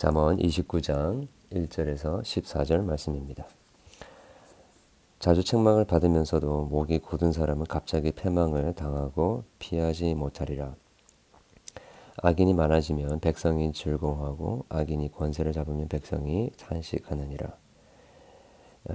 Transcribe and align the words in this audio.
잠언 0.00 0.38
29장 0.38 1.28
1절에서 1.52 2.22
14절 2.22 2.82
말씀입니다. 2.84 3.44
자주 5.18 5.44
책망을 5.44 5.84
받으면서도 5.84 6.68
목이 6.70 7.00
굳은 7.00 7.32
사람은 7.32 7.66
갑자기 7.66 8.10
패망을 8.10 8.72
당하고 8.72 9.44
피하지 9.58 10.14
못하리라. 10.14 10.74
악인이 12.22 12.54
많아지면 12.54 13.20
백성이 13.20 13.74
즐거워하고 13.74 14.64
악인이 14.70 15.12
권세를 15.12 15.52
잡으면 15.52 15.88
백성이 15.88 16.50
탄식하느니라. 16.58 17.52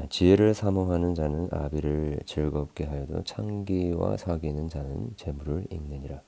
지혜를 0.10 0.56
사모하는 0.56 1.14
자는 1.14 1.50
아비를 1.52 2.22
즐겁게 2.26 2.84
하여도 2.86 3.24
창기와 3.24 4.18
사귀는 4.18 4.70
자는 4.70 5.12
재물을 5.18 5.68
읽느니라. 5.70 6.20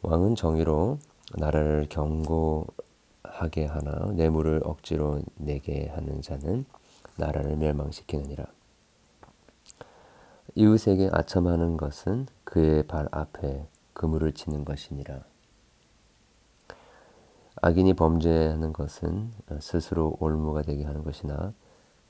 왕은 0.00 0.34
정의로 0.34 0.96
나라를 1.36 1.88
경고 1.90 2.66
하게 3.22 3.66
하나 3.66 4.12
뇌물을 4.12 4.62
억지로 4.64 5.20
내게 5.36 5.88
하는 5.88 6.22
자는 6.22 6.64
나라를 7.16 7.56
멸망시키느니라. 7.56 8.44
이웃에게 10.54 11.10
아첨하는 11.12 11.76
것은 11.76 12.26
그의 12.44 12.86
발 12.86 13.08
앞에 13.12 13.66
그물을 13.92 14.32
치는 14.32 14.64
것이니라. 14.64 15.22
악인이 17.62 17.94
범죄하는 17.94 18.72
것은 18.72 19.32
스스로 19.60 20.16
올무가 20.18 20.62
되게 20.62 20.84
하는 20.84 21.04
것이나 21.04 21.52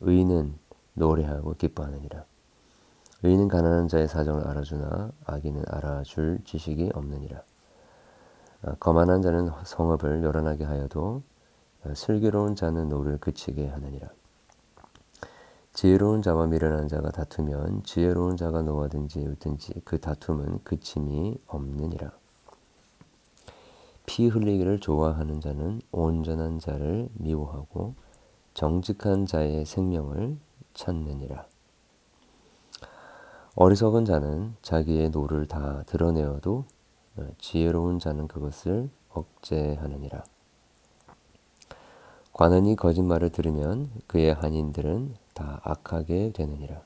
의인은 0.00 0.58
노래하고 0.94 1.54
기뻐하느니라. 1.54 2.24
의인은 3.22 3.48
가난한 3.48 3.88
자의 3.88 4.08
사정을 4.08 4.46
알아주나 4.46 5.12
악인은 5.26 5.64
알아줄 5.66 6.40
지식이 6.44 6.90
없느니라. 6.94 7.42
거만한 8.78 9.22
자는 9.22 9.50
성읍을 9.64 10.22
요란하게 10.22 10.64
하여도 10.64 11.22
슬기로운 11.94 12.56
자는 12.56 12.88
노를 12.88 13.18
그치게 13.18 13.66
하느니라. 13.68 14.08
지혜로운 15.72 16.20
자와 16.20 16.46
미련한 16.46 16.88
자가 16.88 17.10
다투면 17.10 17.84
지혜로운 17.84 18.36
자가 18.36 18.62
노하든지 18.62 19.20
웃든지 19.20 19.80
그 19.84 19.98
다툼은 19.98 20.62
그침이 20.64 21.38
없느니라. 21.46 22.10
피 24.04 24.26
흘리기를 24.26 24.80
좋아하는 24.80 25.40
자는 25.40 25.80
온전한 25.92 26.58
자를 26.58 27.08
미워하고 27.14 27.94
정직한 28.52 29.24
자의 29.24 29.64
생명을 29.64 30.36
찾느니라. 30.74 31.46
어리석은 33.54 34.04
자는 34.04 34.54
자기의 34.62 35.10
노를 35.10 35.46
다 35.46 35.84
드러내어도 35.86 36.64
지혜로운 37.38 37.98
자는 37.98 38.28
그것을 38.28 38.90
억제하느니라. 39.10 40.24
관원이 42.32 42.76
거짓말을 42.76 43.30
들으면 43.30 43.90
그의 44.06 44.32
하인들은 44.32 45.14
다 45.34 45.60
악하게 45.62 46.32
되느니라. 46.32 46.82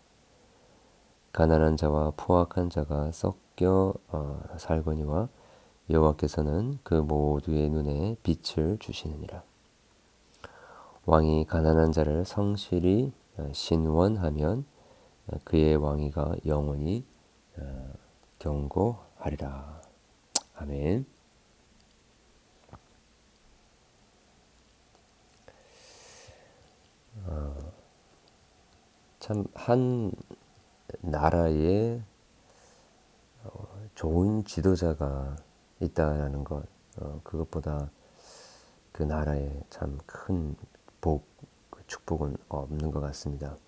가난한 1.32 1.76
자와 1.76 2.12
포악한 2.16 2.70
자가 2.70 3.12
섞여 3.12 3.94
어, 4.08 4.40
살거니와 4.56 5.28
여호와께서는 5.90 6.78
그 6.82 6.94
모두의 6.94 7.70
눈에 7.70 8.16
빛을 8.22 8.78
주시느니라. 8.78 9.42
왕이 11.06 11.44
가난한 11.46 11.92
자를 11.92 12.24
성실히 12.24 13.12
어, 13.36 13.50
신원하면 13.52 14.64
어, 15.26 15.36
그의 15.44 15.76
왕위가 15.76 16.36
영원히 16.46 17.04
어, 17.58 17.92
경고하리라. 18.38 19.83
아멘. 20.64 21.04
참한 29.18 30.10
나라에 31.00 32.00
좋은 33.94 34.44
지도자가 34.44 35.36
있다라는 35.80 36.44
것, 36.44 36.64
그것보다 37.24 37.90
그 38.92 39.02
나라에 39.02 39.60
참 39.68 39.98
큰 40.06 40.56
복, 41.02 41.26
그 41.68 41.86
축복은 41.86 42.38
없는 42.48 42.90
것 42.90 43.00
같습니다. 43.00 43.58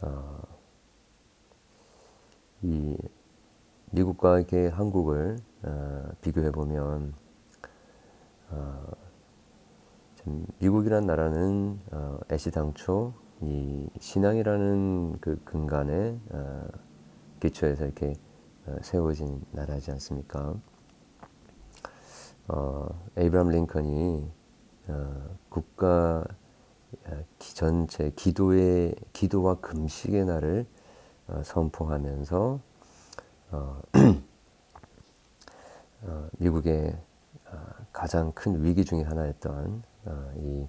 어, 0.00 0.42
이 2.62 2.96
미국과 3.92 4.38
이렇게 4.38 4.68
한국을 4.68 5.36
어, 5.64 6.04
비교해 6.22 6.50
보면 6.50 7.12
어, 8.50 8.86
미국이란 10.58 11.04
나라는 11.04 11.78
어, 11.90 12.18
애시당초 12.30 13.12
이 13.42 13.86
신앙이라는 14.00 15.18
그 15.20 15.38
근간에 15.44 16.18
어, 16.30 16.68
기초에서 17.40 17.84
이렇게 17.84 18.14
어, 18.66 18.76
세워진 18.80 19.44
나라지 19.50 19.90
않습니까? 19.90 20.54
어, 22.48 22.88
에이브람 23.18 23.50
링컨이 23.50 24.26
어, 24.88 25.36
국가 25.50 26.24
어, 27.04 27.24
전체 27.38 28.10
기도의 28.16 28.94
기도와 29.12 29.56
금식의 29.56 30.24
날을 30.24 30.66
어, 31.28 31.42
선포하면서 31.44 32.71
어, 33.52 33.80
어, 36.02 36.28
미국의 36.38 36.96
어, 37.46 37.58
가장 37.92 38.32
큰 38.32 38.64
위기 38.64 38.84
중의 38.84 39.04
하나였던 39.04 39.82
이 40.38 40.66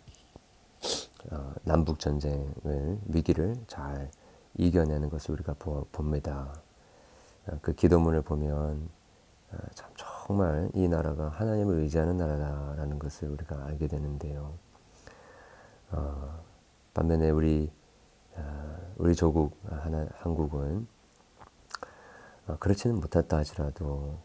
남북 1.63 1.99
전쟁을 1.99 2.99
위기를 3.05 3.55
잘 3.67 4.11
이겨내는 4.55 5.09
것을 5.09 5.31
우리가 5.31 5.55
봅니다. 5.91 6.53
그 7.61 7.73
기도문을 7.73 8.21
보면 8.21 8.89
참 9.73 9.89
정말 9.95 10.69
이 10.73 10.87
나라가 10.87 11.29
하나님을 11.29 11.79
의지하는 11.79 12.17
나라다라는 12.17 12.99
것을 12.99 13.29
우리가 13.29 13.65
알게 13.65 13.87
되는데요. 13.87 14.53
어, 15.91 16.39
반면에 16.93 17.29
우리 17.29 17.71
어, 18.35 18.77
우리 18.97 19.15
조국 19.15 19.57
하나 19.69 20.07
한국은 20.15 20.85
어, 20.85 21.02
그렇지는 22.59 22.99
못했다 22.99 23.37
하지라도 23.37 24.17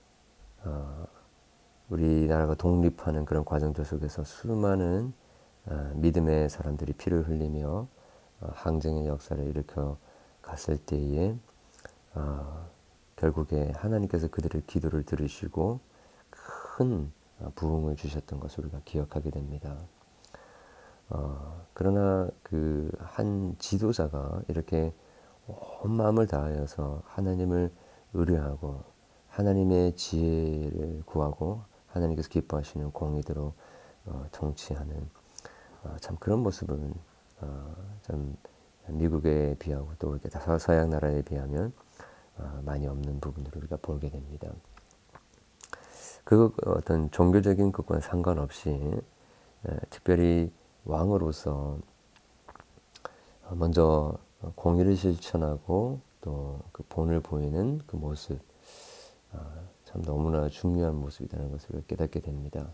어, 0.64 1.06
우리나라가 1.88 2.54
독립하는 2.54 3.24
그런 3.24 3.44
과정들 3.44 3.84
속에서 3.84 4.24
수많은 4.24 5.12
어, 5.66 5.92
믿음의 5.94 6.48
사람들이 6.50 6.94
피를 6.94 7.28
흘리며 7.28 7.86
어, 8.40 8.50
항쟁의 8.52 9.06
역사를 9.06 9.42
일으켜 9.46 9.98
갔을 10.42 10.78
때에 10.78 11.36
어, 12.14 12.68
결국에 13.16 13.72
하나님께서 13.76 14.28
그들의 14.28 14.62
기도를 14.66 15.04
들으시고 15.04 15.80
큰 16.30 17.12
부흥을 17.54 17.96
주셨던 17.96 18.40
것을 18.40 18.64
우리가 18.64 18.80
기억하게 18.84 19.30
됩니다. 19.30 19.76
어, 21.10 21.64
그러나 21.74 22.28
그 22.42 22.90
한 23.18 23.56
지도자가 23.58 24.42
이렇게 24.48 24.92
온 25.82 25.92
마음을 25.92 26.26
다하여서 26.26 27.02
하나님을 27.06 27.72
의뢰하고 28.14 28.82
하나님의 29.28 29.94
지혜를 29.96 31.02
구하고 31.06 31.62
하나님께서 31.86 32.28
기뻐하시는 32.28 32.90
공의대로 32.92 33.54
어, 34.06 34.26
통치하는 34.32 35.08
어, 35.84 35.96
참 36.00 36.16
그런 36.18 36.40
모습은 36.40 36.94
어, 37.40 37.74
좀 38.02 38.36
미국에 38.86 39.54
비하고 39.58 39.92
또 39.98 40.16
이렇게 40.16 40.28
서양 40.58 40.90
나라에 40.90 41.22
비하면 41.22 41.72
어, 42.38 42.60
많이 42.64 42.86
없는 42.86 43.20
부분들을 43.20 43.58
우리가 43.58 43.76
보게 43.82 44.10
됩니다. 44.10 44.48
그 46.24 46.52
어떤 46.66 47.10
종교적인 47.10 47.72
것과는 47.72 48.02
상관없이 48.02 49.00
특별히 49.88 50.52
왕으로서 50.84 51.78
먼저 53.52 54.18
공의를 54.54 54.94
실천하고 54.94 56.00
또 56.28 56.60
그 56.72 56.84
본을 56.88 57.20
보이는 57.20 57.80
그 57.86 57.96
모습 57.96 58.38
아, 59.32 59.38
참 59.84 60.02
너무나 60.02 60.48
중요한 60.48 60.94
모습이라는 60.96 61.50
것을 61.50 61.82
깨닫게 61.86 62.20
됩니다. 62.20 62.68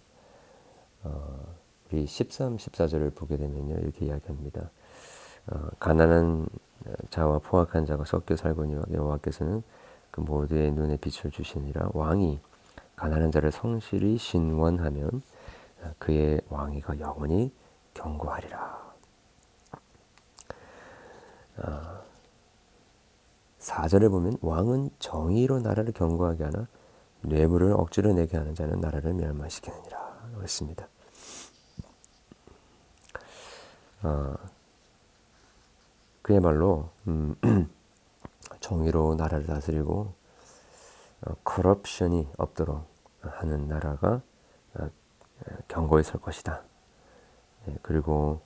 어, 1.04 1.54
우리 1.86 2.06
13, 2.06 2.56
14절을 2.56 3.14
보게 3.14 3.36
되면요 3.36 3.76
이렇게 3.76 4.06
이야기합니다. 4.06 4.70
어, 5.46 5.68
가난한 5.78 6.48
자와 7.10 7.38
포악한 7.38 7.86
자가 7.86 8.04
섞여 8.04 8.36
살거니와 8.36 8.84
여호와께서는 8.92 9.62
그 10.10 10.20
모두의 10.20 10.72
눈에 10.72 10.96
빛을 10.96 11.30
주시니라 11.30 11.90
왕이 11.94 12.40
가난한 12.96 13.30
자를 13.30 13.52
성실히 13.52 14.18
신원하면 14.18 15.22
그의 15.98 16.40
왕위가 16.48 17.00
영원히 17.00 17.52
경고하리라. 17.94 18.84
아, 21.56 21.93
4절에 23.64 24.10
보면 24.10 24.36
왕은 24.42 24.90
정의로 24.98 25.60
나라를 25.60 25.92
경고하게 25.92 26.44
하나 26.44 26.66
뇌물을 27.22 27.72
억지로 27.72 28.12
내게 28.12 28.36
하는 28.36 28.54
자는 28.54 28.80
나라를 28.80 29.14
멸망시키느니라 29.14 30.32
그랬습니다. 30.36 30.86
어, 34.02 34.34
그야말로 36.20 36.90
음, 37.08 37.34
정의로 38.60 39.14
나라를 39.14 39.46
다스리고 39.46 40.12
어, 41.22 41.34
커럽션이 41.42 42.28
없도록 42.36 42.86
하는 43.22 43.66
나라가 43.66 44.20
어, 44.74 44.90
경고에 45.68 46.02
설 46.02 46.20
것이다. 46.20 46.62
예, 47.68 47.78
그리고 47.80 48.42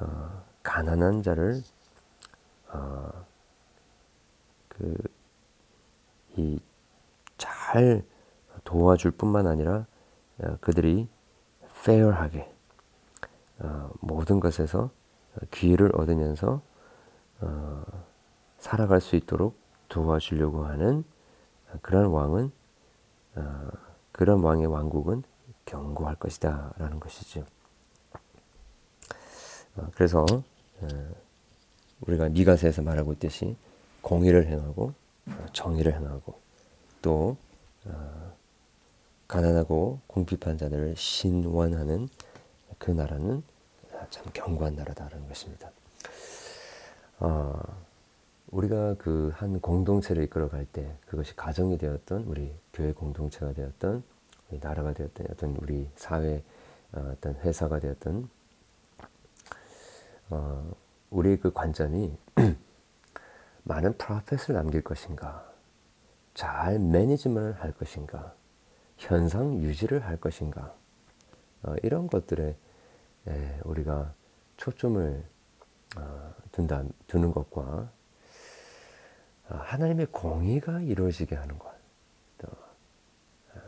어, 0.00 0.42
가난한 0.64 1.22
자를 1.22 1.62
어, 2.72 3.24
그 4.78 4.94
이 6.36 6.58
잘 7.38 8.04
도와줄 8.64 9.12
뿐만 9.12 9.46
아니라 9.46 9.86
어, 10.38 10.56
그들이 10.60 11.08
fair하게 11.80 12.50
어, 13.58 13.90
모든 14.00 14.40
것에서 14.40 14.90
기회를 15.50 15.94
얻으면서 15.96 16.62
어, 17.40 17.82
살아갈 18.58 19.00
수 19.00 19.16
있도록 19.16 19.58
도와주려고 19.88 20.64
하는 20.64 21.04
그런 21.82 22.06
왕은 22.06 22.50
그런 24.12 24.40
왕의 24.42 24.66
왕국은 24.66 25.24
경고할 25.66 26.14
것이다 26.16 26.72
라는 26.78 27.00
것이죠. 27.00 27.44
그래서 29.94 30.24
우리가 32.02 32.28
미가서에서 32.28 32.82
말하고 32.82 33.12
있듯이 33.14 33.56
공의를 34.04 34.46
행하고 34.46 34.92
정의를 35.52 35.94
행하고 35.94 36.38
또 37.00 37.36
가난하고 39.26 40.00
궁핍한 40.06 40.58
자들을 40.58 40.94
신원하는 40.96 42.08
그 42.78 42.90
나라는 42.90 43.42
참 44.10 44.24
견고한 44.32 44.76
나라다라는 44.76 45.26
것입니다. 45.28 45.70
어, 47.18 47.58
우리가 48.50 48.94
그 48.94 49.32
한 49.36 49.60
공동체를 49.60 50.24
이끌어갈 50.24 50.66
때 50.66 50.94
그것이 51.06 51.34
가정이 51.34 51.78
되었던 51.78 52.24
우리 52.24 52.54
교회 52.72 52.92
공동체가 52.92 53.52
되었던 53.52 54.02
우리 54.50 54.60
나라가 54.60 54.92
되었던 54.92 55.26
어떤 55.30 55.56
우리 55.56 55.88
사회 55.96 56.42
어, 56.92 57.14
어떤 57.16 57.34
회사가 57.36 57.80
되었던 57.80 58.28
어, 60.30 60.72
우리 61.10 61.38
그 61.38 61.52
관점이 61.52 62.12
많은 63.64 63.96
프로핏을 63.98 64.54
남길 64.54 64.82
것인가? 64.82 65.44
잘 66.34 66.78
매니지먼을 66.78 67.60
할 67.60 67.72
것인가? 67.72 68.34
현상 68.96 69.58
유지를 69.58 70.04
할 70.04 70.18
것인가? 70.18 70.74
어, 71.62 71.74
이런 71.82 72.06
것들에 72.06 72.56
에, 73.26 73.60
우리가 73.64 74.12
초점을 74.56 75.24
어, 75.96 76.34
둔다, 76.52 76.84
두는 77.06 77.32
것과 77.32 77.90
어, 79.48 79.56
하나님의 79.56 80.06
공의가 80.06 80.80
이루어지게 80.80 81.34
하는 81.34 81.58
것, 81.58 81.72
또 82.38 82.48
어, 83.54 83.60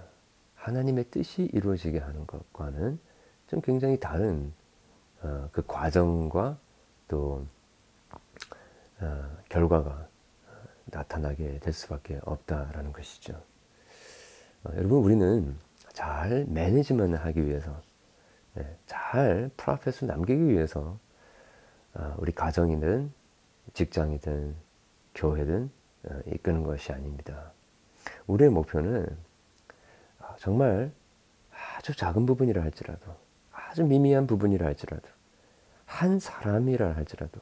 하나님의 0.55 1.05
뜻이 1.11 1.45
이루어지게 1.53 1.99
하는 1.99 2.27
것과는 2.27 2.99
좀 3.47 3.61
굉장히 3.61 3.99
다른 3.99 4.53
어, 5.23 5.49
그 5.53 5.65
과정과 5.67 6.59
또 7.09 7.47
어, 7.47 7.56
결과가 9.49 10.09
나타나게 10.87 11.59
될 11.59 11.73
수밖에 11.73 12.21
없다라는 12.25 12.93
것이죠. 12.93 13.43
어, 14.65 14.71
여러분 14.77 14.99
우리는 14.99 15.57
잘 15.93 16.45
매니지먼을 16.49 17.25
하기 17.27 17.45
위해서 17.47 17.81
네, 18.55 18.77
잘 18.87 19.51
프로페스 19.57 20.05
남기기 20.05 20.49
위해서 20.49 20.99
어, 21.95 22.15
우리 22.19 22.33
가정이든 22.33 23.13
직장이든 23.75 24.55
교회든 25.15 25.71
어, 26.05 26.21
이끄는 26.27 26.63
것이 26.63 26.93
아닙니다. 26.93 27.53
우리의 28.27 28.51
목표는 28.51 29.17
아, 30.21 30.37
정말 30.39 30.93
아주 31.77 31.95
작은 31.95 32.27
부분이라 32.27 32.63
할지라도 32.63 33.15
아주 33.51 33.85
미미한 33.85 34.27
부분이라 34.27 34.67
할지라도 34.67 35.09
한 35.85 36.19
사람이라 36.19 36.95
할지라도 36.95 37.41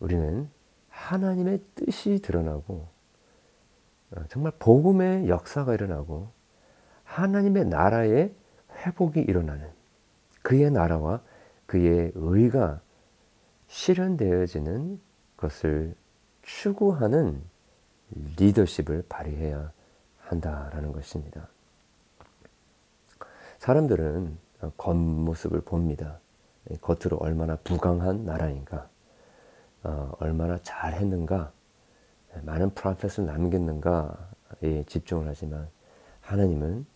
우리는 0.00 0.48
하나님의 0.88 1.60
뜻이 1.74 2.20
드러나고 2.20 2.88
어, 4.12 4.22
정말 4.28 4.52
복음의 4.58 5.28
역사가 5.28 5.74
일어나고 5.74 6.30
하나님의 7.04 7.66
나라의 7.66 8.34
회복이 8.72 9.20
일어나는 9.20 9.70
그의 10.42 10.70
나라와 10.70 11.20
그의 11.66 12.12
의가 12.14 12.80
실현되어지는 13.66 15.00
것을 15.36 15.94
추구하는 16.42 17.42
리더십을 18.38 19.04
발휘해야 19.08 19.72
한다라는 20.20 20.92
것입니다. 20.92 21.48
사람들은 23.58 24.38
겉모습을 24.76 25.60
봅니다. 25.62 26.18
겉으로 26.80 27.16
얼마나 27.18 27.56
부강한 27.56 28.24
나라인가, 28.24 28.88
어, 29.82 30.12
얼마나 30.18 30.58
잘했는가, 30.62 31.52
많은 32.42 32.70
프로페스를 32.74 33.26
남겼는가에 33.26 34.84
집중을 34.86 35.26
하지만 35.28 35.68
하나님은 36.20 36.86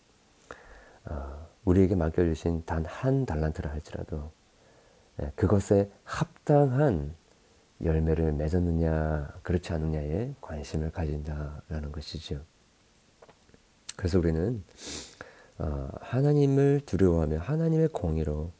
어, 1.05 1.47
우리에게 1.65 1.95
맡겨주신 1.95 2.65
단 2.65 2.85
한 2.85 3.25
달란트라 3.25 3.71
할지라도 3.71 4.31
예, 5.21 5.31
그것에 5.35 5.91
합당한 6.03 7.15
열매를 7.83 8.31
맺었느냐 8.33 9.33
그렇지 9.43 9.73
않느냐에 9.73 10.33
관심을 10.41 10.91
가진다라는 10.91 11.91
것이죠. 11.91 12.41
그래서 13.95 14.19
우리는 14.19 14.63
어, 15.59 15.89
하나님을 16.01 16.81
두려워하며 16.85 17.39
하나님의 17.39 17.89
공의로 17.89 18.51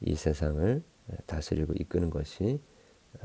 이 0.00 0.14
세상을 0.14 0.82
다스리고 1.26 1.74
이끄는 1.74 2.10
것이 2.10 2.60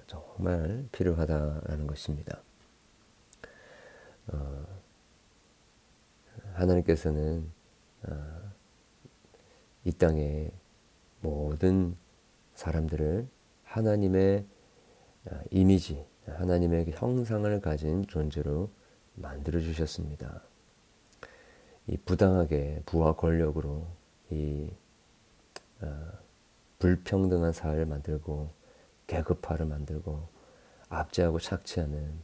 정말 0.07 0.87
필요하다라는 0.91 1.87
것입니다. 1.87 2.41
어, 4.27 4.65
하나님께서는 6.53 7.51
어, 8.03 8.51
이 9.83 9.91
땅의 9.91 10.51
모든 11.21 11.95
사람들을 12.55 13.27
하나님의 13.63 14.45
어, 15.31 15.39
이미지, 15.51 16.05
하나님의 16.25 16.91
형상을 16.91 17.61
가진 17.61 18.05
존재로 18.07 18.69
만들어 19.15 19.59
주셨습니다. 19.59 20.41
이 21.87 21.97
부당하게 21.97 22.81
부와 22.85 23.15
권력으로 23.15 23.85
이 24.31 24.69
어, 25.81 26.11
불평등한 26.79 27.53
사회를 27.53 27.85
만들고 27.85 28.49
계급화를 29.07 29.65
만들고 29.65 30.27
압제하고 30.89 31.39
착취하는 31.39 32.19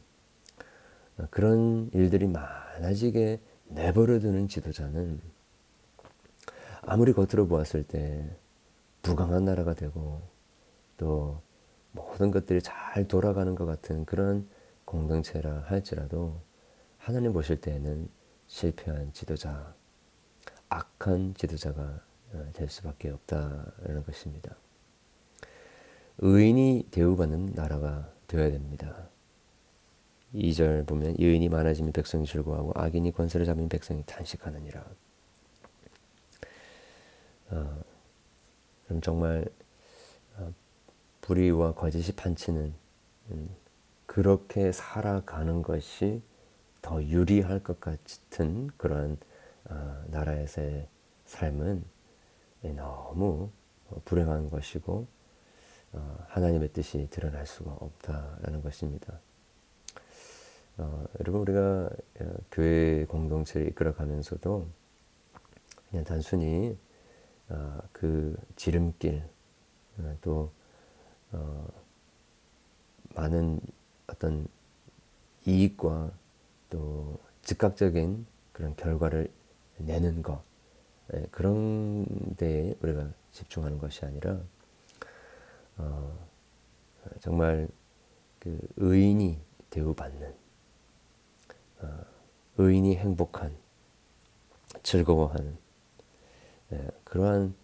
그런 1.30 1.90
일들이 1.92 2.26
많아지게 2.26 3.40
내버려두는 3.66 4.48
지도자는 4.48 5.20
아무리 6.82 7.12
겉으로 7.12 7.46
보았을 7.46 7.84
때 7.84 8.36
부강한 9.02 9.44
나라가 9.44 9.74
되고 9.74 10.22
또 10.96 11.40
모든 11.92 12.30
것들이 12.30 12.60
잘 12.62 13.06
돌아가는 13.06 13.54
것 13.54 13.66
같은 13.66 14.04
그런 14.04 14.48
공동체라 14.84 15.64
할지라도 15.66 16.40
하나님 16.98 17.32
보실 17.32 17.60
때에는 17.60 18.08
실패한 18.46 19.12
지도자, 19.12 19.74
악한 20.68 21.34
지도자가 21.34 22.00
어, 22.32 22.50
될 22.52 22.68
수밖에 22.68 23.10
없다라는 23.10 24.04
것입니다. 24.04 24.54
의인이 26.18 26.88
대우받는 26.90 27.52
나라가 27.54 28.10
되어야 28.26 28.50
됩니다. 28.50 29.08
2절 30.34 30.86
보면 30.86 31.16
의인이 31.18 31.48
많아지면 31.48 31.92
백성이 31.92 32.26
즐거워하고 32.26 32.72
악인이 32.74 33.12
권세를 33.12 33.44
잡으면 33.46 33.68
백성이 33.68 34.02
탄식하느니라. 34.06 34.84
어, 37.50 37.82
그럼 38.86 39.00
정말 39.02 39.44
어, 40.36 40.52
불의와 41.20 41.74
거짓이 41.74 42.12
판치는 42.12 42.72
음, 43.30 43.56
그렇게 44.06 44.72
살아가는 44.72 45.62
것이 45.62 46.22
더 46.80 47.02
유리할 47.02 47.62
것 47.62 47.78
같은 47.80 48.70
그런 48.76 49.18
어, 49.64 50.04
나라에서의 50.08 50.88
삶은 51.26 51.84
너무 52.62 53.50
불행한 54.04 54.50
것이고 54.50 54.92
어, 54.92 55.21
하나님의 56.28 56.72
뜻이 56.72 57.08
드러날 57.10 57.46
수가 57.46 57.72
없다라는 57.72 58.62
것입니다. 58.62 59.20
어, 60.78 61.04
여러분 61.20 61.42
우리가 61.42 61.90
어, 62.20 62.34
교회 62.50 63.04
공동체를 63.04 63.68
이끌어가면서도 63.68 64.66
그냥 65.90 66.04
단순히 66.04 66.78
어, 67.50 67.78
그 67.92 68.34
지름길 68.56 69.22
어, 69.98 70.16
또 70.22 70.50
어, 71.32 71.68
많은 73.14 73.60
어떤 74.06 74.48
이익과 75.44 76.10
또 76.70 77.18
즉각적인 77.42 78.26
그런 78.52 78.74
결과를 78.76 79.30
내는 79.76 80.22
것 80.22 80.42
예, 81.14 81.26
그런 81.30 82.06
데에 82.36 82.74
우리가 82.80 83.10
집중하는 83.32 83.78
것이 83.78 84.04
아니라 84.04 84.40
어, 85.78 86.18
정말 87.20 87.68
그 88.38 88.58
의인이 88.76 89.38
대우받는 89.70 90.34
어, 91.80 92.00
의인이 92.58 92.96
행복한 92.96 93.56
즐거워하는 94.82 95.56
예, 96.72 96.88
그러한 97.04 97.54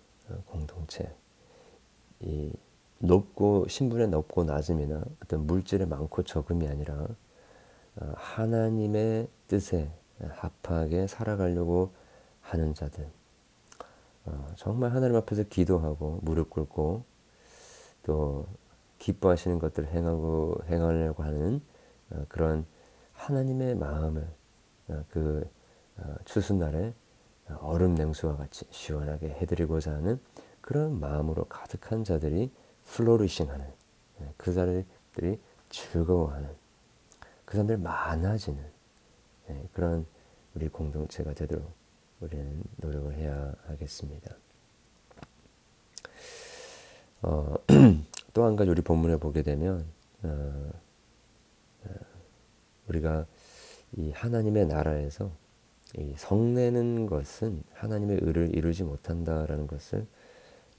공동체. 0.46 1.14
이 2.20 2.52
높고 2.98 3.68
신분의 3.68 4.08
높고 4.08 4.44
낮음이나 4.44 5.02
어떤 5.22 5.46
물질의 5.46 5.86
많고 5.86 6.24
적음이 6.24 6.66
아니라 6.68 7.06
어, 7.96 8.12
하나님의 8.14 9.28
뜻에 9.46 9.90
합하게 10.20 11.06
살아가려고 11.06 11.92
하는 12.40 12.74
자들. 12.74 13.08
어, 14.26 14.52
정말 14.56 14.92
하나님 14.92 15.16
앞에서 15.16 15.44
기도하고 15.44 16.18
무릎 16.22 16.50
꿇고 16.50 17.04
또 18.08 18.46
기뻐하시는 18.96 19.58
것들을 19.58 19.90
행하고 19.90 20.62
행하려고 20.66 21.22
하는 21.22 21.60
어, 22.08 22.24
그런 22.30 22.64
하나님의 23.12 23.74
마음을 23.74 24.26
그 25.10 25.46
추수날에 26.24 26.94
얼음 27.60 27.94
냉수와 27.94 28.36
같이 28.36 28.64
시원하게 28.70 29.28
해드리고자 29.28 29.92
하는 29.92 30.18
그런 30.62 30.98
마음으로 30.98 31.44
가득한 31.44 32.04
자들이 32.04 32.50
플로리싱하는 32.84 33.66
예, 34.20 34.32
그 34.36 34.52
사람들이 34.52 35.38
즐거워하는 35.68 36.48
그 37.44 37.54
사람들 37.54 37.78
많아지는 37.78 38.62
예, 39.50 39.68
그런 39.72 40.06
우리 40.54 40.68
공동체가 40.68 41.34
되도록 41.34 41.70
우리는 42.20 42.62
노력을 42.76 43.12
해야 43.14 43.54
하겠습니다. 43.66 44.34
어, 47.22 47.54
또 48.32 48.44
한 48.44 48.56
가지 48.56 48.70
우리 48.70 48.82
본문에 48.82 49.16
보게 49.16 49.42
되면 49.42 49.84
어, 50.22 50.70
어, 51.84 51.90
우리가 52.88 53.26
이 53.96 54.10
하나님의 54.12 54.66
나라에서 54.66 55.32
이 55.96 56.14
성내는 56.16 57.06
것은 57.06 57.62
하나님의 57.72 58.18
의를 58.22 58.54
이루지 58.54 58.84
못한다라는 58.84 59.66
것을 59.66 60.06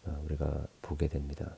어, 0.05 0.21
우리가 0.25 0.67
보게 0.81 1.07
됩니다. 1.07 1.57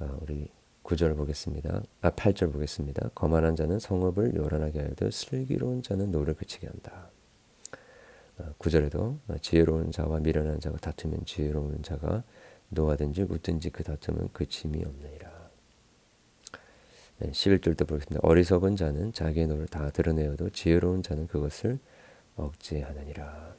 어, 0.00 0.18
우리 0.20 0.48
9절 0.82 1.16
보겠습니다. 1.16 1.82
아 2.02 2.10
8절 2.10 2.52
보겠습니다. 2.52 3.10
거만한 3.14 3.56
자는 3.56 3.78
성읍을 3.78 4.34
요란하게 4.34 4.80
하여도 4.80 5.10
슬기로운 5.10 5.82
자는 5.82 6.12
노를 6.12 6.34
그치게 6.34 6.66
한다. 6.66 7.08
9절에도 8.58 9.18
어, 9.28 9.38
지혜로운 9.40 9.92
자와 9.92 10.20
미련한 10.20 10.60
자가 10.60 10.76
다투면 10.78 11.24
지혜로운 11.24 11.82
자가 11.82 12.24
노하든지 12.74 13.22
웃든지 13.22 13.70
그 13.70 13.82
다툼은 13.82 14.30
그침이 14.32 14.84
없느니라. 14.84 15.50
11절도 17.20 17.86
보겠습니다. 17.86 18.20
어리석은 18.22 18.76
자는 18.76 19.12
자기의 19.12 19.46
노를 19.46 19.66
다 19.68 19.90
드러내어도 19.90 20.50
지혜로운 20.50 21.02
자는 21.02 21.26
그것을 21.26 21.78
억제하느니라. 22.36 23.54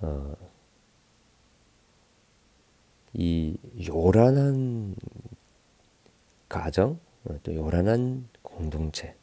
어, 0.00 0.36
이 3.12 3.58
요란한 3.88 4.94
가정, 6.48 7.00
어, 7.24 7.36
또 7.42 7.54
요란한 7.54 8.28
공동체, 8.42 9.16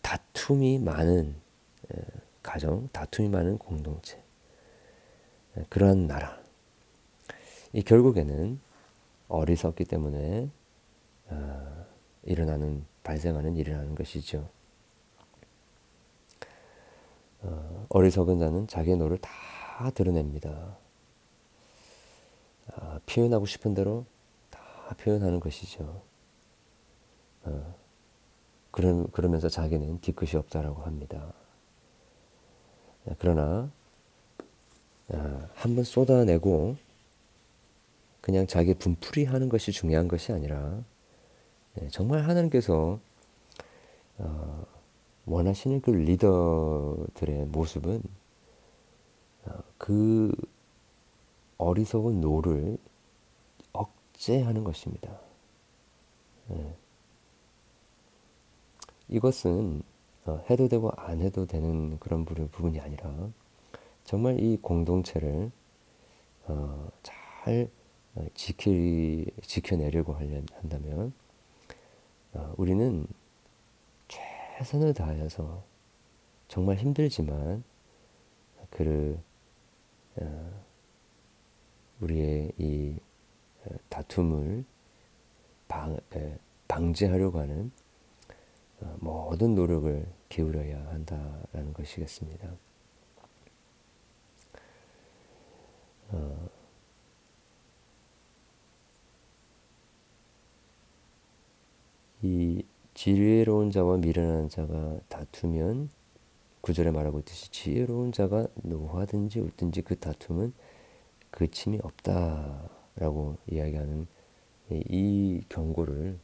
다툼이 0.00 0.78
많은 0.78 1.36
가정, 2.42 2.88
다툼이 2.92 3.28
많은 3.28 3.58
공동체, 3.58 4.22
그러한 5.68 6.06
나라. 6.06 6.38
이 7.72 7.82
결국에는 7.82 8.60
어리석기 9.28 9.84
때문에 9.84 10.50
어, 11.28 11.86
일어나는 12.22 12.84
발생하는 13.02 13.56
일이라는 13.56 13.94
것이죠. 13.94 14.48
어, 17.42 17.86
어리석은 17.88 18.38
자는 18.38 18.66
자기의 18.66 18.96
노를 18.96 19.18
다 19.18 19.90
드러냅니다. 19.94 20.76
아, 22.74 23.00
표현하고 23.06 23.46
싶은 23.46 23.74
대로 23.74 24.04
다 24.50 24.60
표현하는 24.98 25.40
것이죠. 25.40 26.02
어, 27.44 27.74
그러, 28.70 29.06
그러면서 29.12 29.48
자기는 29.48 30.00
뒤끝이 30.00 30.36
없다라고 30.36 30.82
합니다. 30.82 31.32
그러나 33.18 33.42
아, 33.42 33.70
한번 35.54 35.84
쏟아내고 35.84 36.76
그냥 38.20 38.46
자기 38.46 38.74
분풀이 38.74 39.24
하는 39.24 39.48
것이 39.48 39.70
중요한 39.70 40.08
것이 40.08 40.32
아니라 40.32 40.82
네, 41.74 41.88
정말 41.90 42.22
하나님께서 42.22 42.98
어, 44.18 44.66
원하시는 45.26 45.80
그 45.80 45.90
리더들의 45.90 47.46
모습은 47.46 48.02
어, 49.44 49.52
그 49.78 50.34
어리석은 51.58 52.20
노를 52.20 52.78
억제하는 53.72 54.64
것입니다. 54.64 55.20
네. 56.48 56.76
이것은 59.08 59.82
어, 60.24 60.42
해도 60.50 60.66
되고 60.68 60.90
안 60.96 61.20
해도 61.20 61.46
되는 61.46 61.98
그런 62.00 62.24
부분이 62.24 62.80
아니라 62.80 63.30
정말 64.06 64.40
이 64.40 64.56
공동체를 64.56 65.50
어, 66.44 66.88
잘 67.02 67.68
어, 68.14 68.24
지키, 68.34 69.26
지켜내려고 69.42 70.14
한다면 70.14 71.12
우리는 72.56 73.06
최선을 74.08 74.94
다해서 74.94 75.64
정말 76.48 76.76
힘들지만 76.76 77.64
그 78.70 79.18
우리의 82.00 82.52
이 82.58 82.96
다툼을 83.88 84.64
방, 85.66 85.98
방지하려고 86.68 87.40
하는 87.40 87.72
어, 88.80 88.96
모든 89.00 89.54
노력을 89.54 90.06
기울여야 90.28 90.88
한다라는 90.88 91.72
것이겠습니다. 91.72 92.48
어, 96.10 96.48
이 102.22 102.64
지혜로운 102.94 103.70
자와 103.70 103.98
미련한 103.98 104.48
자가 104.48 104.98
다투면 105.08 105.90
구절에 106.60 106.90
말하고 106.90 107.20
있듯이 107.20 107.50
지혜로운 107.50 108.12
자가 108.12 108.48
노하든지 108.56 109.40
웃든지 109.40 109.82
그 109.82 109.96
다툼은 109.96 110.52
그침이 111.30 111.78
없다라고 111.82 113.36
이야기하는 113.46 114.06
이 114.70 115.42
경고를 115.48 116.18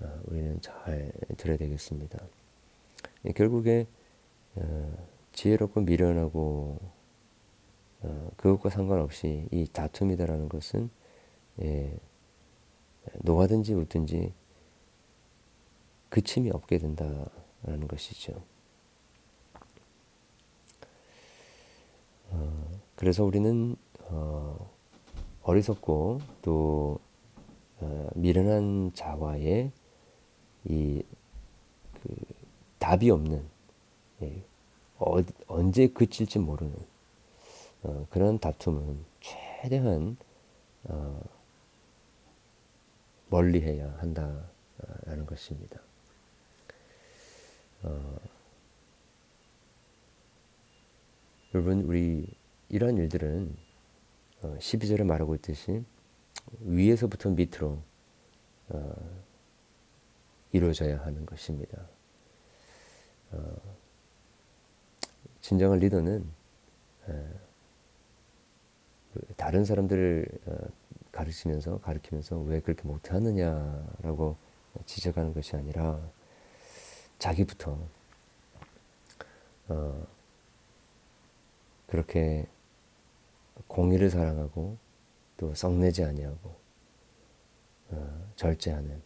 어, 0.00 0.20
우리는 0.26 0.60
잘 0.60 1.12
들어야 1.36 1.56
되겠습니다. 1.56 2.18
결국에 3.34 3.86
어, 4.54 5.06
지혜롭고 5.32 5.82
미련하고 5.82 6.78
어, 8.02 8.30
그것과 8.36 8.70
상관없이 8.70 9.46
이 9.50 9.66
다툼이다라는 9.72 10.48
것은 10.48 10.90
예, 11.62 11.96
노하든지 13.22 13.74
웃든지 13.74 14.32
그침이 16.08 16.50
없게 16.50 16.78
된다라는 16.78 17.88
것이죠. 17.88 18.42
그래서 22.94 23.24
우리는 23.24 23.76
어리석고 25.42 26.20
또 26.42 26.98
미련한 28.14 28.92
자와의 28.94 29.72
이 30.64 31.02
그 32.02 32.14
답이 32.78 33.10
없는 33.10 33.44
예, 34.22 34.44
어, 34.98 35.20
언제 35.46 35.86
그칠지 35.88 36.38
모르는 36.40 36.74
어, 37.82 38.06
그런 38.10 38.38
다툼은 38.38 39.04
최대한 39.20 40.16
어, 40.84 41.20
멀리해야 43.28 43.92
한다라는 43.98 45.26
것입니다. 45.26 45.80
어, 47.82 48.16
여러분 51.54 51.82
우리 51.82 52.26
이러한 52.68 52.96
일들은 52.96 53.56
12절에 54.42 55.04
말하고 55.04 55.34
있듯이 55.36 55.84
위에서부터 56.60 57.30
밑으로 57.30 57.82
이루어져야 60.52 61.04
하는 61.04 61.26
것입니다. 61.26 61.86
진정한 65.42 65.78
리더는 65.78 66.26
다른 69.42 69.64
사람들을 69.64 70.24
가르치면서 71.10 71.80
가르치면서 71.80 72.38
왜 72.42 72.60
그렇게 72.60 72.86
못하느냐라고 72.86 74.36
지적하는 74.86 75.34
것이 75.34 75.56
아니라 75.56 75.98
자기부터 77.18 77.76
어, 79.66 80.06
그렇게 81.88 82.46
공의를 83.66 84.10
사랑하고 84.10 84.76
또 85.38 85.52
썩내지 85.56 86.04
아니하고 86.04 86.54
어, 87.90 88.32
절제하는 88.36 89.02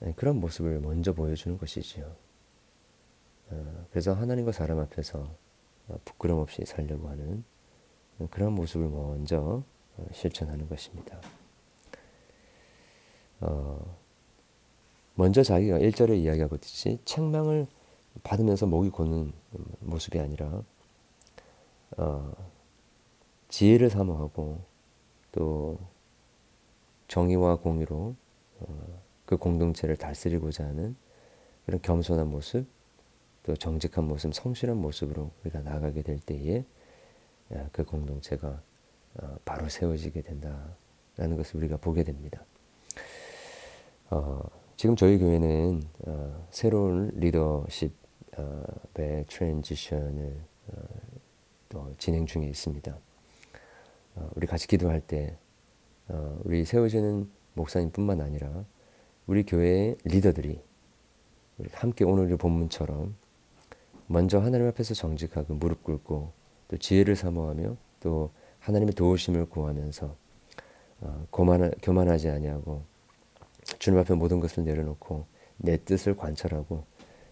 네, 0.00 0.14
그런 0.16 0.40
모습을 0.40 0.80
먼저 0.80 1.12
보여주는 1.12 1.56
것이지요. 1.58 2.12
어, 3.50 3.86
그래서 3.90 4.14
하나님과 4.14 4.50
사람 4.50 4.80
앞에서 4.80 5.32
부끄럼 6.04 6.40
없이 6.40 6.64
살려고 6.66 7.08
하는 7.08 7.44
그런 8.30 8.52
모습을 8.52 8.88
먼저 8.88 9.62
실천하는 10.12 10.68
것입니다. 10.68 11.20
어, 13.40 13.96
먼저 15.14 15.42
자기가 15.42 15.78
1절에 15.78 16.16
이야기하고 16.18 16.56
있듯이 16.56 16.98
책망을 17.04 17.66
받으면서 18.22 18.66
목이 18.66 18.90
고는 18.90 19.32
모습이 19.80 20.18
아니라 20.18 20.62
어, 21.96 22.32
지혜를 23.48 23.90
사모하고 23.90 24.60
또 25.32 25.78
정의와 27.08 27.56
공의로 27.56 28.14
어, 28.60 29.02
그 29.24 29.36
공동체를 29.36 29.96
다스리고자 29.96 30.64
하는 30.64 30.96
그런 31.66 31.80
겸손한 31.82 32.28
모습, 32.28 32.66
또 33.42 33.56
정직한 33.56 34.04
모습, 34.04 34.34
성실한 34.34 34.76
모습으로 34.76 35.30
우리가 35.42 35.60
나가게 35.60 36.02
될 36.02 36.18
때에 36.18 36.64
그 37.72 37.84
공동체가 37.84 38.60
어, 39.14 39.36
바로 39.44 39.68
세워지게 39.68 40.22
된다라는 40.22 41.36
것을 41.36 41.56
우리가 41.56 41.76
보게 41.76 42.02
됩니다. 42.02 42.44
어, 44.10 44.42
지금 44.76 44.96
저희 44.96 45.18
교회는 45.18 45.82
어, 46.06 46.46
새로운 46.50 47.10
리더십의 47.14 47.92
트랜지션을 49.28 50.52
또 51.68 51.92
진행 51.98 52.26
중에 52.26 52.46
있습니다. 52.46 52.96
우리 54.34 54.46
같이 54.46 54.66
기도할 54.68 55.00
때 55.00 55.36
우리 56.44 56.64
세워지는 56.64 57.30
목사님뿐만 57.54 58.20
아니라 58.20 58.64
우리 59.26 59.44
교회의 59.44 59.96
리더들이 60.04 60.60
함께 61.72 62.04
오늘의 62.04 62.36
본문처럼 62.36 63.14
먼저 64.06 64.38
하나님 64.38 64.66
앞에서 64.68 64.94
정직하고 64.94 65.54
무릎 65.54 65.82
꿇고 65.82 66.32
또 66.72 66.78
지혜를 66.78 67.16
사모하며 67.16 67.76
또 68.00 68.30
하나님의 68.60 68.94
도우심을 68.94 69.44
구하면서 69.50 70.16
어, 71.02 71.26
교만, 71.30 71.70
교만하지 71.82 72.30
아니하고 72.30 72.82
주님 73.78 74.00
앞에 74.00 74.14
모든 74.14 74.40
것을 74.40 74.64
내려놓고 74.64 75.26
내 75.58 75.76
뜻을 75.76 76.16
관찰하고 76.16 76.84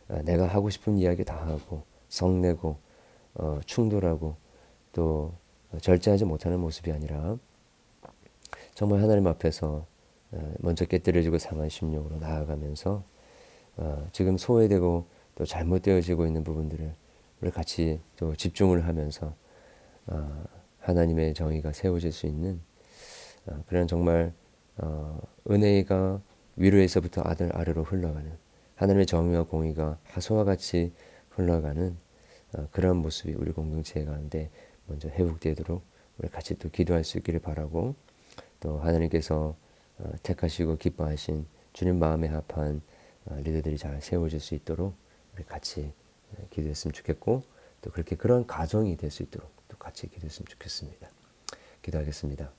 어, 0.09 0.21
내가 0.27 0.47
하고 0.47 0.69
싶은 0.69 0.99
이야기 0.99 1.25
다 1.25 1.47
하고 1.47 1.85
성내고 2.11 2.77
어, 3.37 3.61
충돌하고 3.65 4.37
또 4.93 5.33
절제하지 5.81 6.27
못하는 6.27 6.61
모습이 6.61 6.93
아니라 6.93 7.39
정말 8.75 9.01
하나님 9.01 9.27
앞에서 9.27 9.87
어, 10.33 10.53
먼저 10.59 10.85
깨뜨려지고 10.85 11.39
상한 11.39 11.71
심령으로 11.71 12.19
나아가면서 12.19 13.03
어, 13.79 14.07
지금 14.13 14.37
소외되고 14.37 15.07
또 15.35 15.45
잘못되어지고 15.47 16.27
있는 16.27 16.45
부분들을 16.45 16.95
우리 17.41 17.51
같이 17.51 18.01
또 18.17 18.37
집중을 18.37 18.87
하면서 18.87 19.29
어, 19.29 19.40
하나님의 20.81 21.35
정의가 21.35 21.73
세워질 21.73 22.13
수 22.13 22.27
있는 22.27 22.61
어, 23.47 23.63
그런 23.67 23.87
정말 23.87 24.33
어, 24.77 25.21
은혜가 25.51 26.21
위로에서부터 26.57 27.23
아들 27.25 27.55
아래로 27.57 27.85
흘러가는 27.85 28.33
하나님의 28.75 29.07
정의와 29.07 29.45
공의가 29.45 29.99
하소와 30.05 30.45
같이 30.45 30.93
흘러가는 31.31 31.97
어, 32.55 32.67
그런 32.71 32.97
모습이 32.97 33.35
우리 33.35 33.53
공동체 33.53 34.05
가운데 34.05 34.51
먼저 34.87 35.09
회복되도록 35.09 35.83
우리 36.19 36.29
같이 36.29 36.59
또 36.59 36.69
기도할 36.71 37.05
수 37.05 37.19
있기를 37.19 37.41
바라고 37.41 37.95
또 38.59 38.79
하나님께서 38.79 39.57
택하시고 40.23 40.77
기뻐하신 40.77 41.47
주님 41.73 41.99
마음에 41.99 42.27
합한 42.29 42.83
리더들이 43.27 43.79
잘 43.79 44.01
세워질 44.03 44.41
수 44.41 44.55
있도록 44.55 44.95
우리 45.35 45.45
같이 45.45 45.93
기도했으면 46.51 46.93
좋겠고 46.93 47.43
또 47.81 47.91
그렇게 47.91 48.17
그런 48.17 48.47
가정이 48.47 48.97
될 48.97 49.11
수 49.11 49.23
있도록 49.23 49.60
또 49.71 49.77
같이 49.79 50.09
기도했으면 50.09 50.47
좋겠습니다. 50.49 51.09
기도하겠습니다. 51.83 52.51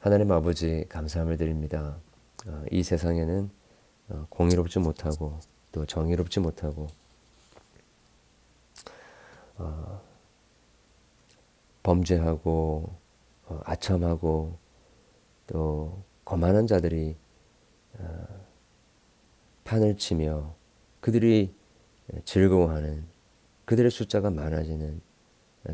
하나님 0.00 0.32
아버지 0.32 0.86
감사함을 0.88 1.36
드립니다. 1.36 1.98
어, 2.46 2.64
이 2.70 2.82
세상에는 2.82 3.50
어, 4.08 4.26
공의롭지 4.30 4.78
못하고 4.78 5.38
또 5.72 5.84
정의롭지 5.84 6.40
못하고 6.40 6.88
어, 9.58 10.02
범죄하고 11.82 12.96
아첨하고 13.64 14.58
또 15.46 16.02
거만한 16.24 16.66
자들이 16.66 17.16
판을 19.62 19.96
치며 19.96 20.56
그들이 21.00 21.54
즐거워하는 22.24 23.06
그들의 23.66 23.92
숫자가 23.92 24.30
많아지는 24.30 25.00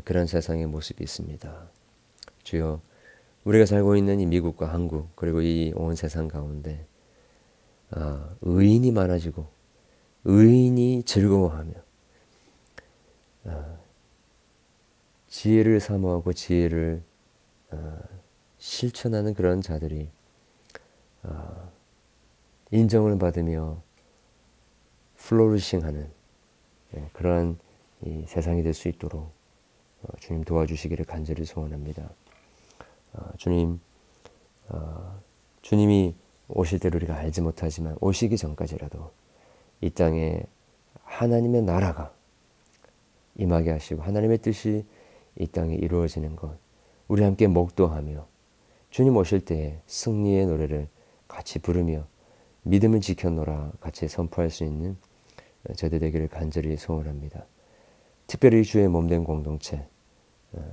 그런 0.05 0.27
세상의 0.27 0.67
모습이 0.67 1.03
있습니다. 1.03 1.69
주여, 2.43 2.81
우리가 3.45 3.65
살고 3.65 3.95
있는 3.97 4.19
이 4.21 4.25
미국과 4.25 4.73
한국 4.73 5.15
그리고 5.15 5.41
이 5.41 5.73
온 5.75 5.95
세상 5.95 6.27
가운데 6.27 6.85
아, 7.91 8.35
의인이 8.41 8.91
많아지고 8.91 9.47
의인이 10.25 11.03
즐거워하며 11.03 11.73
아, 13.45 13.77
지혜를 15.27 15.79
사모하고 15.79 16.33
지혜를 16.33 17.03
아, 17.71 17.99
실천하는 18.57 19.33
그런 19.33 19.61
자들이 19.61 20.09
아, 21.23 21.69
인정을 22.71 23.17
받으며 23.19 23.81
플로리싱하는 25.17 26.09
예, 26.95 27.09
그러한 27.13 27.57
세상이 28.27 28.63
될 28.63 28.73
수 28.73 28.87
있도록 28.89 29.21
어, 29.23 29.42
주님 30.19 30.43
도와주시기를 30.43 31.05
간절히 31.05 31.45
소원합니다. 31.45 32.09
어, 33.13 33.31
주님, 33.37 33.79
어, 34.69 35.19
주님이 35.61 36.15
오실 36.47 36.79
때를 36.79 36.97
우리가 36.97 37.15
알지 37.15 37.41
못하지만 37.41 37.97
오시기 37.99 38.37
전까지라도 38.37 39.11
이 39.81 39.89
땅에 39.89 40.43
하나님의 41.03 41.63
나라가 41.63 42.13
임하게 43.35 43.71
하시고 43.71 44.01
하나님의 44.01 44.39
뜻이 44.39 44.85
이 45.39 45.47
땅에 45.47 45.75
이루어지는 45.75 46.35
것 46.35 46.57
우리 47.07 47.23
함께 47.23 47.47
목도하며 47.47 48.27
주님 48.89 49.17
오실 49.17 49.45
때에 49.45 49.79
승리의 49.87 50.45
노래를 50.45 50.87
같이 51.27 51.59
부르며 51.59 52.05
믿음을 52.63 53.01
지켜노라 53.01 53.73
같이 53.79 54.07
선포할 54.07 54.49
수 54.49 54.63
있는 54.63 54.97
저들 55.75 55.99
되기를 55.99 56.27
간절히 56.27 56.77
소원합니다. 56.77 57.45
특별히 58.27 58.63
주의 58.63 58.87
몸된 58.87 59.23
공동체 59.23 59.77
어, 59.77 59.92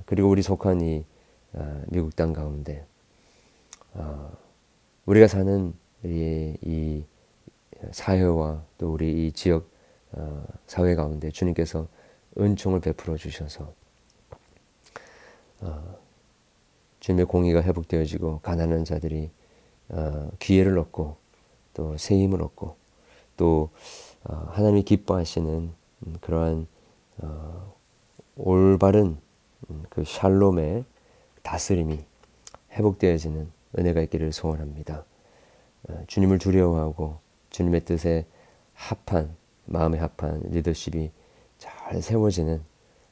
그리고 0.06 0.28
우리 0.28 0.42
속한 0.42 0.80
이 0.80 1.04
어, 1.52 1.82
미국 1.88 2.14
땅 2.14 2.32
가운데 2.32 2.84
어, 3.94 4.32
우리가 5.06 5.26
사는 5.26 5.74
이, 6.04 7.04
사회와 7.92 8.62
또 8.78 8.92
우리 8.92 9.26
이 9.26 9.32
지역 9.32 9.68
사회 10.66 10.94
가운데 10.94 11.30
주님께서 11.30 11.88
은총을 12.38 12.80
베풀어 12.80 13.16
주셔서 13.16 13.72
주님의 17.00 17.24
공의가 17.26 17.62
회복되어지고 17.62 18.40
가난한 18.40 18.84
자들이 18.84 19.30
기회를 20.38 20.78
얻고 20.78 21.16
또 21.74 21.96
새 21.96 22.16
힘을 22.16 22.42
얻고 22.42 22.76
또 23.36 23.70
하나님이 24.24 24.82
기뻐하시는 24.82 25.72
그러한 26.20 26.66
올바른 28.36 29.04
음, 29.06 29.29
그 29.88 30.04
샬롬의 30.04 30.84
다스림이 31.42 32.04
회복되어지는 32.72 33.50
은혜가 33.78 34.00
있기를 34.02 34.32
소원합니다. 34.32 35.04
어, 35.88 36.04
주님을 36.06 36.38
두려워하고 36.38 37.18
주님의 37.50 37.84
뜻에 37.84 38.26
합한 38.74 39.34
마음에 39.66 39.98
합한 39.98 40.42
리더십이 40.50 41.10
잘 41.58 42.02
세워지는 42.02 42.62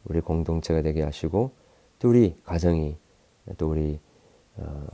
우리 0.05 0.21
공동체가 0.21 0.83
되게 0.83 1.03
하시고 1.03 1.53
또 1.99 2.09
우리 2.09 2.37
가정이 2.45 2.97
또 3.57 3.71
우리 3.71 3.99
어, 4.57 4.87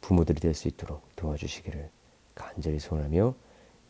부모들이 0.00 0.40
될 0.40 0.54
수 0.54 0.68
있도록 0.68 1.02
도와주시기를 1.16 1.90
간절히 2.34 2.78
소원하며 2.78 3.34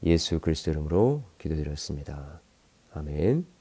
예수 0.05 0.41
그리스도 0.41 0.71
이름으로 0.71 1.23
기도드렸습니다. 1.39 2.41
아멘. 2.93 3.58